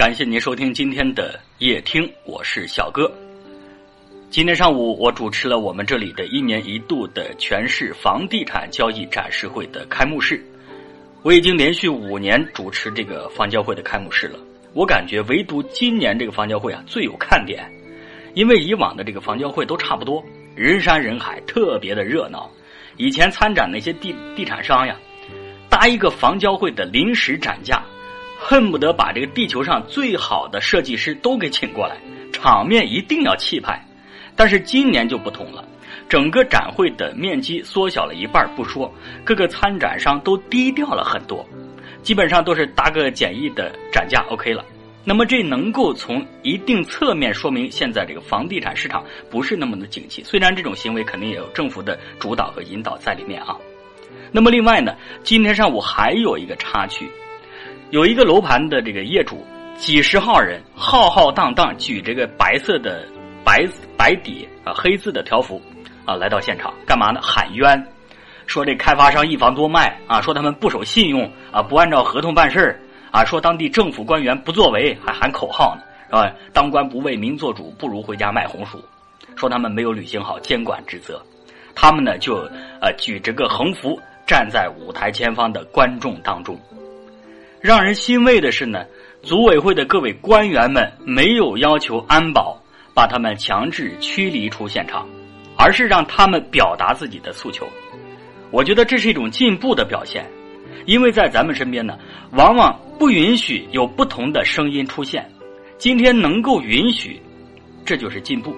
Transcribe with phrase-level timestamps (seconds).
[0.00, 3.12] 感谢您收听今天的夜听，我是小哥。
[4.30, 10.42] 今天上午，我主持了我们这里的一年一度的全市房地产交易展示会的开幕式。
[11.20, 14.38] 我已经连续五年主持这个房交会的开幕式了。
[14.72, 17.70] 我感觉唯独今年这个房交会啊最有看点，
[18.32, 20.24] 因为以往的这个房交会都差不多，
[20.56, 22.50] 人山人海，特别的热闹。
[22.96, 24.96] 以前参展那些地地产商呀，
[25.68, 27.84] 搭一个房交会的临时展架。
[28.42, 31.94] 恨不得把这个地球上最好的设计师都给请过来，
[32.32, 33.78] 场面一定要气派。
[34.34, 35.62] 但是今年就不同了，
[36.08, 38.90] 整个展会的面积缩小了一半不说，
[39.24, 41.46] 各个参展商都低调了很多，
[42.02, 44.64] 基本上都是搭个简易的展架 OK 了。
[45.04, 50.24] 那么这能够从一定侧面说明现在这个房地产市场不是那么的景气。
[50.24, 53.54] 虽然这种行为肯定也有政府的主导和引导在里面啊。
[54.32, 57.06] 那么另外呢，今天上午还有一个插曲。
[57.90, 59.44] 有一个楼盘的这个业主，
[59.74, 63.04] 几十号人浩浩荡荡举这个白色的
[63.44, 65.60] 白白底啊黑字的条幅
[66.04, 67.20] 啊来到现场干嘛呢？
[67.20, 67.84] 喊冤，
[68.46, 72.80] 说这开发商一房多卖啊，说他们不守信用啊，不按照合同办事
[73.10, 76.32] 啊，说当地政府官员不作为，还喊口号呢，是吧？
[76.52, 78.80] 当官不为民做主，不如回家卖红薯。
[79.34, 81.20] 说他们没有履行好监管职责，
[81.74, 82.36] 他们呢就
[82.80, 86.56] 呃举着个横幅站在舞台前方的观众当中。
[87.60, 88.86] 让人欣慰的是呢，
[89.22, 92.58] 组委会的各位官员们没有要求安保
[92.94, 95.06] 把他们强制驱离出现场，
[95.58, 97.68] 而是让他们表达自己的诉求。
[98.50, 100.26] 我觉得这是一种进步的表现，
[100.86, 101.98] 因为在咱们身边呢，
[102.32, 105.30] 往往不允许有不同的声音出现。
[105.76, 107.20] 今天能够允许，
[107.84, 108.56] 这就是进步。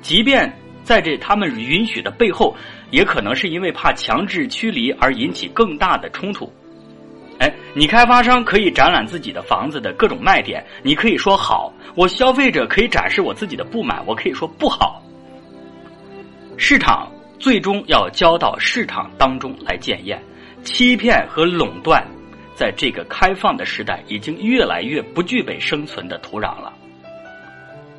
[0.00, 2.56] 即便在这他们允许的背后，
[2.90, 6.52] 也可能是因为怕强制驱离而引起更大的冲突。
[7.42, 15.02] 哎，你开发商可以展览自己的房子的各种卖点，你可以说好；我消费者可以展示我自己的不满，我可以说不好。
[16.56, 20.22] 市场最终要交到市场当中来检验，
[20.62, 22.06] 欺骗和垄断，
[22.54, 26.72] 在这个开放的时代已经越来越不具备生存的土壤了。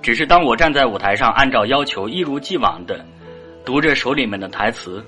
[0.01, 3.05] 只是当我站在舞台上，按照要求一如既往的
[3.65, 5.03] 读着手里面的台词，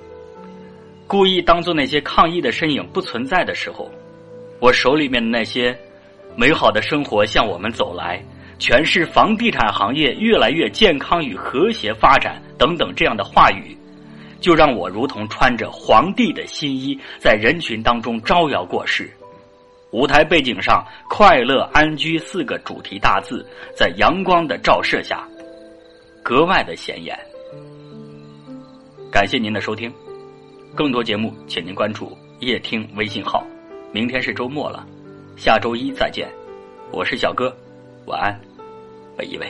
[1.08, 3.90] 故意当做那些抗议的身影不存在的时候。
[4.60, 5.78] 我手里面的那些
[6.36, 8.24] 美好的生活向我们走来，
[8.58, 13.78] 全是房地产行业越来越健康与和谐发展等等这样的话语，
[14.40, 19.12] 就让我如同穿着皇帝的新衣，在人群当中招摇过市。
[19.92, 23.46] 舞台背景上“快乐安居”四个主题大字，
[23.78, 25.26] 在阳光的照射下，
[26.22, 27.18] 格外的显眼。
[29.10, 29.94] 感谢您的收听，
[30.76, 33.46] 更多节目，请您关注夜听微信号。
[33.96, 34.86] 明天是周末了，
[35.38, 36.28] 下周一再见。
[36.92, 37.56] 我是小哥，
[38.08, 38.38] 晚安，
[39.18, 39.48] 每一位。